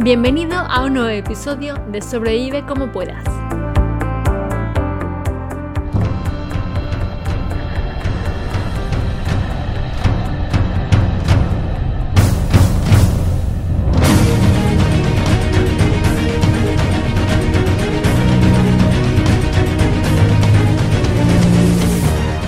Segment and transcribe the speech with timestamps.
[0.00, 3.24] Bienvenido a un nuevo episodio de Sobrevive como puedas.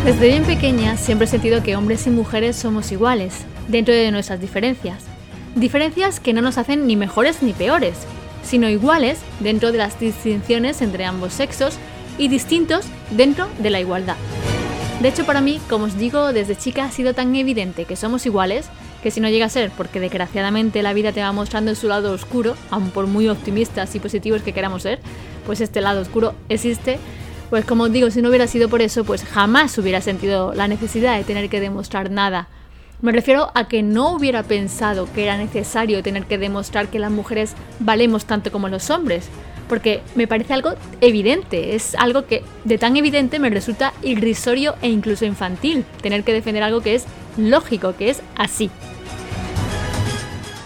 [0.04, 4.40] Desde bien pequeña siempre he sentido que hombres y mujeres somos iguales, dentro de nuestras
[4.40, 5.09] diferencias.
[5.60, 7.98] Diferencias que no nos hacen ni mejores ni peores,
[8.42, 11.74] sino iguales dentro de las distinciones entre ambos sexos
[12.16, 14.16] y distintos dentro de la igualdad.
[15.02, 18.24] De hecho, para mí, como os digo, desde chica ha sido tan evidente que somos
[18.24, 18.70] iguales
[19.02, 22.12] que si no llega a ser porque desgraciadamente la vida te va mostrando su lado
[22.12, 24.98] oscuro, aun por muy optimistas y positivos que queramos ser,
[25.44, 26.98] pues este lado oscuro existe.
[27.50, 30.68] Pues como os digo, si no hubiera sido por eso, pues jamás hubiera sentido la
[30.68, 32.48] necesidad de tener que demostrar nada
[33.02, 37.10] me refiero a que no hubiera pensado que era necesario tener que demostrar que las
[37.10, 39.28] mujeres valemos tanto como los hombres,
[39.68, 44.88] porque me parece algo evidente, es algo que de tan evidente me resulta irrisorio e
[44.88, 48.70] incluso infantil, tener que defender algo que es lógico, que es así.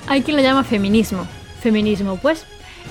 [0.07, 1.27] Hay quien lo llama feminismo.
[1.61, 2.45] Feminismo, pues.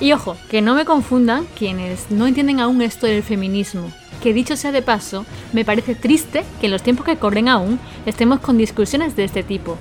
[0.04, 3.90] Y ojo, que no me confundan quienes no entienden aún esto del feminismo
[4.22, 7.80] que dicho sea de paso, me parece triste que en los tiempos que corren aún
[8.06, 9.78] estemos con discusiones de este tipo.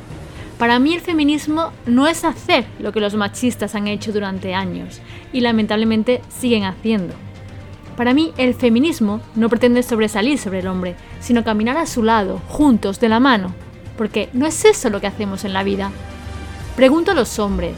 [0.59, 5.01] Para mí el feminismo no es hacer lo que los machistas han hecho durante años
[5.33, 7.15] y lamentablemente siguen haciendo.
[7.97, 12.41] Para mí el feminismo no pretende sobresalir sobre el hombre, sino caminar a su lado,
[12.49, 13.55] juntos, de la mano,
[13.97, 15.91] porque no es eso lo que hacemos en la vida.
[16.75, 17.75] Pregunto a los hombres,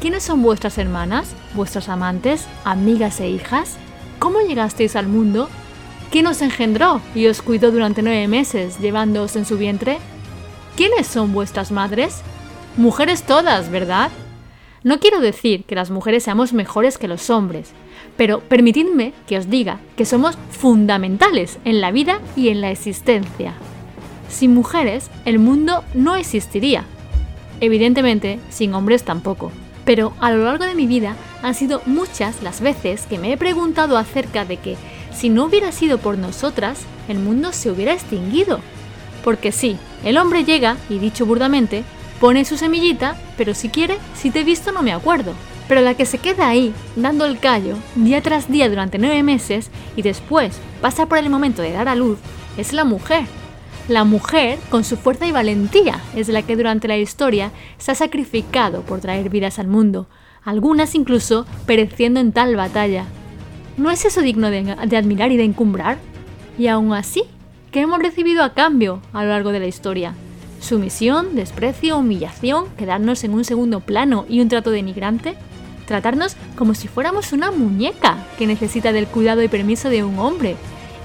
[0.00, 3.76] ¿quiénes son vuestras hermanas, vuestras amantes, amigas e hijas?
[4.18, 5.48] ¿Cómo llegasteis al mundo?
[6.10, 9.98] ¿Quién os engendró y os cuidó durante nueve meses, llevándoos en su vientre?
[10.76, 12.22] ¿Quiénes son vuestras madres?
[12.76, 14.10] Mujeres todas, ¿verdad?
[14.82, 17.72] No quiero decir que las mujeres seamos mejores que los hombres,
[18.16, 23.54] pero permitidme que os diga que somos fundamentales en la vida y en la existencia.
[24.28, 26.84] Sin mujeres, el mundo no existiría.
[27.60, 29.50] Evidentemente, sin hombres tampoco.
[29.86, 33.38] Pero a lo largo de mi vida han sido muchas las veces que me he
[33.38, 34.76] preguntado acerca de que
[35.14, 38.60] si no hubiera sido por nosotras, el mundo se hubiera extinguido.
[39.24, 41.84] Porque sí, el hombre llega, y dicho burdamente,
[42.20, 45.32] pone su semillita, pero si quiere, si te he visto no me acuerdo.
[45.68, 49.70] Pero la que se queda ahí, dando el callo, día tras día durante nueve meses,
[49.94, 52.18] y después pasa por el momento de dar a luz,
[52.56, 53.24] es la mujer.
[53.88, 57.94] La mujer, con su fuerza y valentía, es la que durante la historia se ha
[57.94, 60.08] sacrificado por traer vidas al mundo,
[60.44, 63.04] algunas incluso pereciendo en tal batalla.
[63.76, 65.98] ¿No es eso digno de, admirar y de encumbrar?
[66.58, 67.22] Y aún así,
[67.70, 70.14] ¿qué hemos recibido a cambio a lo largo de la historia?
[70.58, 75.36] ¿Sumisión, desprecio, humillación, quedarnos en un segundo plano y un trato denigrante?
[75.86, 80.56] ¿Tratarnos como si fuéramos una muñeca que necesita del cuidado y permiso de un hombre?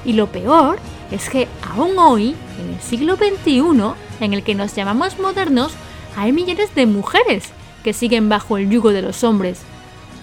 [0.05, 0.79] Y lo peor
[1.11, 3.61] es que aún hoy, en el siglo XXI,
[4.19, 5.73] en el que nos llamamos modernos,
[6.15, 7.49] hay millones de mujeres
[7.83, 9.61] que siguen bajo el yugo de los hombres.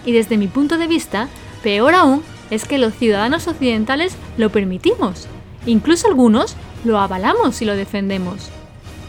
[0.04, 1.28] Y desde mi punto de vista,
[1.62, 5.26] peor aún es que los ciudadanos occidentales lo permitimos.
[5.66, 8.48] Incluso algunos lo avalamos y lo defendemos.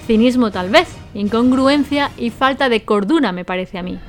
[0.08, 4.00] Cinismo tal vez, incongruencia y falta de cordura me parece a mí.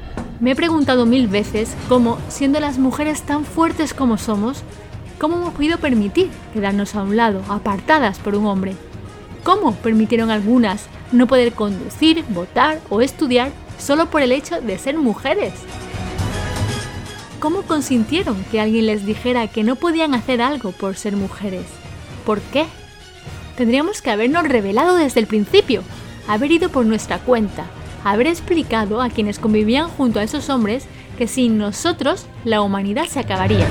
[0.40, 4.62] Me he preguntado mil veces cómo, siendo las mujeres tan fuertes como somos,
[5.20, 8.74] cómo hemos podido permitir quedarnos a un lado, apartadas por un hombre.
[9.44, 14.96] ¿Cómo permitieron algunas no poder conducir, votar o estudiar solo por el hecho de ser
[14.96, 15.52] mujeres?
[17.38, 21.66] ¿Cómo consintieron que alguien les dijera que no podían hacer algo por ser mujeres?
[22.24, 22.64] ¿Por qué?
[23.56, 25.82] Tendríamos que habernos revelado desde el principio,
[26.28, 27.66] haber ido por nuestra cuenta,
[28.04, 30.86] haber explicado a quienes convivían junto a esos hombres
[31.18, 33.66] que sin nosotros la humanidad se acabaría.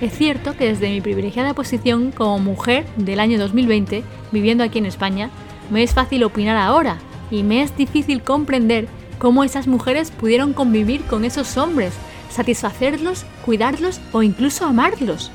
[0.00, 4.86] Es cierto que desde mi privilegiada posición como mujer del año 2020, viviendo aquí en
[4.86, 5.30] España,
[5.70, 6.98] me es fácil opinar ahora
[7.30, 8.88] y me es difícil comprender
[9.18, 11.94] cómo esas mujeres pudieron convivir con esos hombres
[12.28, 15.30] satisfacerlos, cuidarlos o incluso amarlos.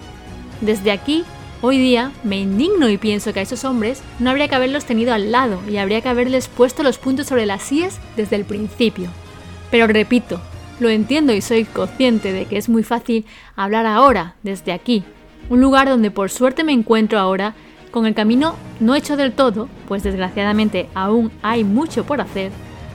[0.62, 1.24] Desde aquí,
[1.62, 5.12] hoy día, me indigno y pienso que a esos hombres no habría que haberlos tenido
[5.12, 9.10] al lado y habría que haberles puesto los puntos sobre las sillas desde el principio.
[9.72, 10.40] Pero repito,
[10.82, 13.26] lo entiendo y soy consciente de que es muy fácil
[13.56, 15.04] hablar ahora, desde aquí,
[15.50, 17.54] un lugar donde por suerte me encuentro ahora,
[17.92, 22.52] con el camino no hecho del todo, pues desgraciadamente aún hay mucho por hacer,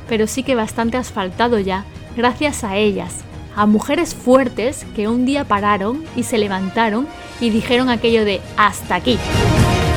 [0.09, 1.85] pero sí que bastante asfaltado ya,
[2.17, 3.21] gracias a ellas,
[3.55, 7.07] a mujeres fuertes que un día pararon y se levantaron
[7.41, 9.17] y dijeron aquello de hasta aquí.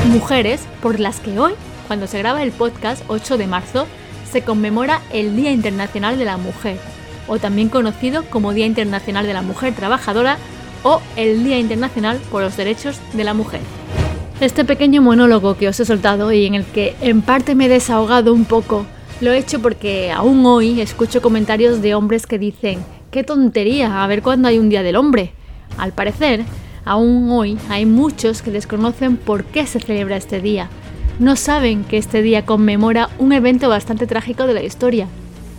[0.06, 1.54] Mujeres por las que hoy,
[1.88, 3.86] cuando se graba el podcast 8 de marzo,
[4.30, 6.78] se conmemora el Día Internacional de la Mujer,
[7.30, 10.36] o también conocido como Día Internacional de la Mujer Trabajadora
[10.82, 13.60] o el Día Internacional por los Derechos de la Mujer.
[14.40, 17.68] Este pequeño monólogo que os he soltado y en el que en parte me he
[17.68, 18.84] desahogado un poco,
[19.20, 22.80] lo he hecho porque aún hoy escucho comentarios de hombres que dicen,
[23.12, 25.32] qué tontería, a ver cuándo hay un Día del Hombre.
[25.78, 26.44] Al parecer,
[26.84, 30.68] aún hoy hay muchos que desconocen por qué se celebra este día.
[31.20, 35.06] No saben que este día conmemora un evento bastante trágico de la historia.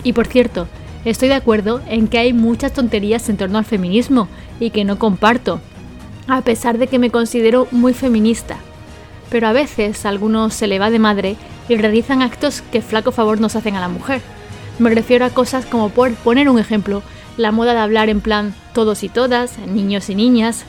[0.03, 0.67] Y por cierto,
[1.05, 4.27] estoy de acuerdo en que hay muchas tonterías en torno al feminismo
[4.59, 5.59] y que no comparto,
[6.27, 8.57] a pesar de que me considero muy feminista.
[9.29, 11.35] Pero a veces algunos se le va de madre
[11.69, 14.21] y realizan actos que flaco favor nos hacen a la mujer.
[14.79, 17.01] Me refiero a cosas como por poner un ejemplo,
[17.37, 20.65] la moda de hablar en plan todos y todas, niños y niñas.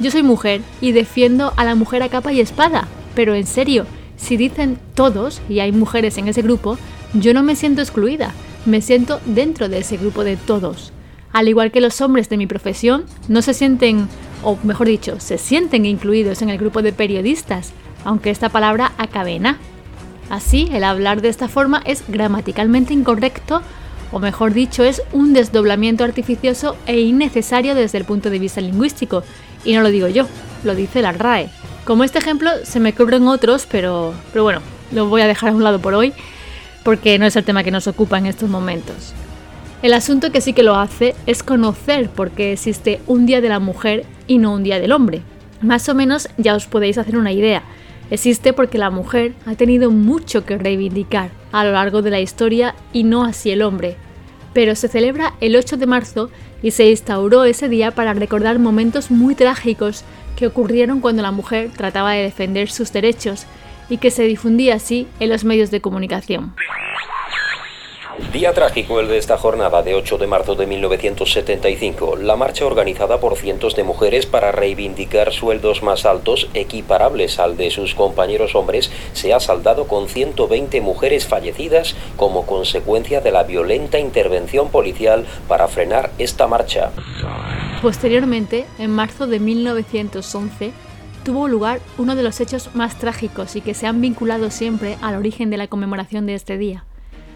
[0.00, 3.86] Yo soy mujer y defiendo a la mujer a capa y espada, pero en serio,
[4.16, 6.78] si dicen todos y hay mujeres en ese grupo,
[7.14, 8.32] yo no me siento excluida,
[8.66, 10.92] me siento dentro de ese grupo de todos.
[11.32, 14.08] Al igual que los hombres de mi profesión, no se sienten,
[14.42, 17.72] o mejor dicho, se sienten incluidos en el grupo de periodistas,
[18.04, 19.58] aunque esta palabra acabe en A.
[20.30, 23.62] Así, el hablar de esta forma es gramaticalmente incorrecto,
[24.12, 29.24] o mejor dicho, es un desdoblamiento artificioso e innecesario desde el punto de vista lingüístico,
[29.64, 30.26] y no lo digo yo,
[30.62, 31.50] lo dice la RAE.
[31.84, 34.60] Como este ejemplo, se me cubren otros, pero, pero bueno,
[34.92, 36.12] lo voy a dejar a un lado por hoy,
[36.84, 39.14] porque no es el tema que nos ocupa en estos momentos.
[39.82, 43.48] El asunto que sí que lo hace es conocer por qué existe un Día de
[43.48, 45.22] la Mujer y no un Día del Hombre.
[45.60, 47.62] Más o menos ya os podéis hacer una idea.
[48.10, 52.74] Existe porque la mujer ha tenido mucho que reivindicar a lo largo de la historia
[52.92, 53.96] y no así el hombre.
[54.52, 56.30] Pero se celebra el 8 de marzo
[56.62, 60.04] y se instauró ese día para recordar momentos muy trágicos
[60.36, 63.46] que ocurrieron cuando la mujer trataba de defender sus derechos
[63.88, 66.54] y que se difundía así en los medios de comunicación.
[68.32, 73.18] Día trágico el de esta jornada de 8 de marzo de 1975, la marcha organizada
[73.18, 78.90] por cientos de mujeres para reivindicar sueldos más altos equiparables al de sus compañeros hombres
[79.14, 85.66] se ha saldado con 120 mujeres fallecidas como consecuencia de la violenta intervención policial para
[85.66, 86.92] frenar esta marcha.
[87.82, 90.72] Posteriormente, en marzo de 1911,
[91.24, 95.16] tuvo lugar uno de los hechos más trágicos y que se han vinculado siempre al
[95.16, 96.84] origen de la conmemoración de este día.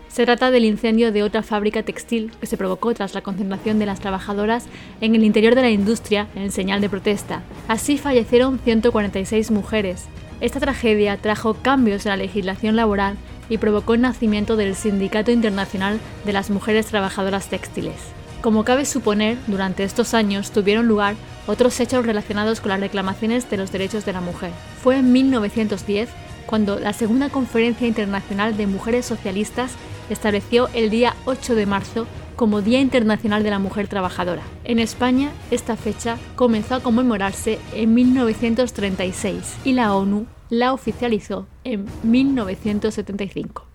[0.09, 3.87] Se trata del incendio de otra fábrica textil que se provocó tras la concentración de
[3.87, 4.67] las trabajadoras
[5.01, 7.43] en el interior de la industria en señal de protesta.
[7.67, 10.05] Así fallecieron 146 mujeres.
[10.41, 13.17] Esta tragedia trajo cambios en la legislación laboral
[13.49, 17.97] y provocó el nacimiento del Sindicato Internacional de las Mujeres Trabajadoras Textiles.
[18.43, 21.17] Como cabe suponer, durante estos años tuvieron lugar
[21.49, 24.53] otros hechos relacionados con las reclamaciones de los derechos de la mujer.
[24.83, 26.09] Fue en 1910
[26.47, 29.73] cuando la Segunda Conferencia Internacional de Mujeres Socialistas
[30.11, 32.07] estableció el día 8 de marzo
[32.37, 34.43] como Día Internacional de la Mujer Trabajadora.
[34.65, 41.87] En España, esta fecha comenzó a conmemorarse en 1936 y la ONU la oficializó en
[42.05, 43.67] 1975.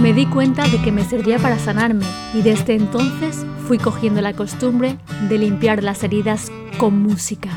[0.00, 4.32] Me di cuenta de que me servía para sanarme y desde entonces fui cogiendo la
[4.32, 4.96] costumbre
[5.28, 7.50] de limpiar las heridas con música.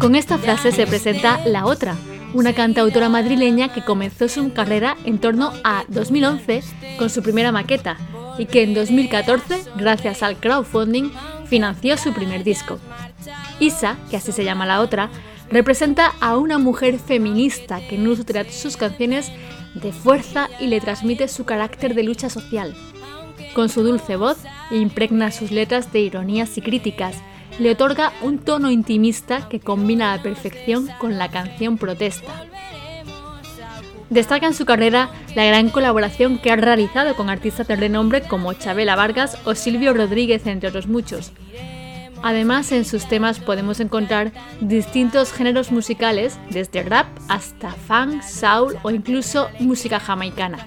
[0.00, 1.94] Con esta frase se presenta La Otra,
[2.34, 6.64] una cantautora madrileña que comenzó su carrera en torno a 2011
[6.98, 7.96] con su primera maqueta
[8.36, 11.12] y que en 2014, gracias al crowdfunding,
[11.46, 12.80] financió su primer disco.
[13.60, 15.10] Isa, que así se llama la otra,
[15.48, 19.30] representa a una mujer feminista que nutre sus canciones
[19.74, 22.74] de fuerza y le transmite su carácter de lucha social.
[23.54, 24.38] Con su dulce voz,
[24.70, 27.16] impregna sus letras de ironías y críticas,
[27.58, 32.46] le otorga un tono intimista que combina a la perfección con la canción protesta.
[34.08, 38.52] Destaca en su carrera la gran colaboración que ha realizado con artistas de renombre como
[38.52, 41.32] Chabela Vargas o Silvio Rodríguez, entre otros muchos.
[42.22, 48.90] Además, en sus temas podemos encontrar distintos géneros musicales, desde rap hasta funk, soul o
[48.90, 50.64] incluso música jamaicana.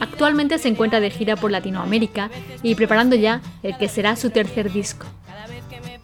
[0.00, 2.30] Actualmente se encuentra de gira por Latinoamérica
[2.62, 5.06] y preparando ya el que será su tercer disco.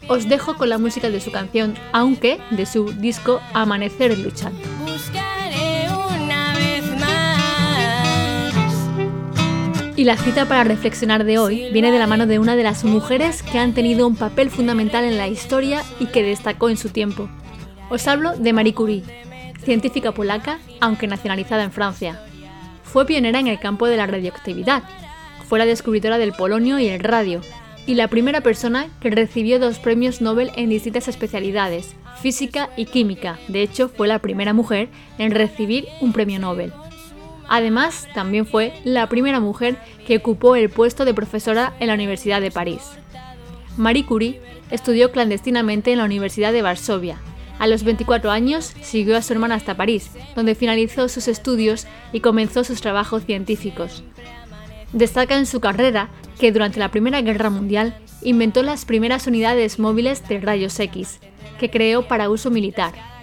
[0.09, 4.74] Os dejo con la música de su canción, aunque de su disco Amanecer luchando.
[9.97, 12.83] Y la cita para reflexionar de hoy viene de la mano de una de las
[12.83, 16.89] mujeres que han tenido un papel fundamental en la historia y que destacó en su
[16.89, 17.29] tiempo.
[17.91, 19.05] Os hablo de Marie Curie,
[19.65, 22.21] científica polaca, aunque nacionalizada en Francia.
[22.83, 24.83] Fue pionera en el campo de la radioactividad.
[25.49, 27.41] Fue la descubridora del polonio y el radio,
[27.87, 33.39] y la primera persona que recibió dos premios Nobel en distintas especialidades, física y química.
[33.47, 36.73] De hecho, fue la primera mujer en recibir un premio Nobel.
[37.49, 42.41] Además, también fue la primera mujer que ocupó el puesto de profesora en la Universidad
[42.41, 42.83] de París.
[43.77, 47.19] Marie Curie estudió clandestinamente en la Universidad de Varsovia.
[47.59, 52.21] A los 24 años siguió a su hermana hasta París, donde finalizó sus estudios y
[52.21, 54.03] comenzó sus trabajos científicos.
[54.93, 56.09] Destaca en su carrera
[56.39, 61.21] que durante la Primera Guerra Mundial inventó las primeras unidades móviles de rayos X,
[61.59, 63.14] que creó para uso militar.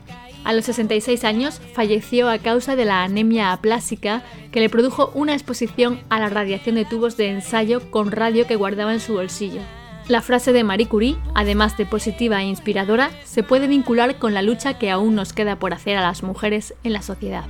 [0.44, 5.34] A los 66 años falleció a causa de la anemia aplásica que le produjo una
[5.34, 9.62] exposición a la radiación de tubos de ensayo con radio que guardaba en su bolsillo.
[10.08, 14.42] La frase de Marie Curie, además de positiva e inspiradora, se puede vincular con la
[14.42, 17.46] lucha que aún nos queda por hacer a las mujeres en la sociedad.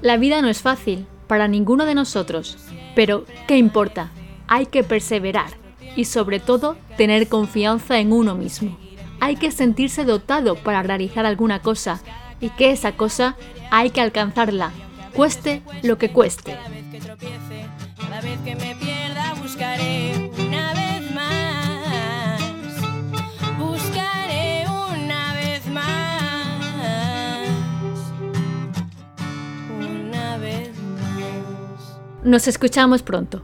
[0.00, 2.56] La vida no es fácil, para ninguno de nosotros,
[2.94, 4.10] pero ¿qué importa?
[4.46, 5.50] Hay que perseverar
[5.96, 8.78] y sobre todo tener confianza en uno mismo.
[9.20, 12.00] Hay que sentirse dotado para realizar alguna cosa
[12.40, 13.36] y que esa cosa
[13.70, 14.72] hay que alcanzarla,
[15.14, 16.56] cueste lo que cueste.
[17.96, 22.40] Cada vez que me pierda buscaré una vez más.
[23.58, 27.48] Buscaré una vez más.
[29.78, 32.00] Una vez más.
[32.24, 33.42] Nos escuchamos pronto.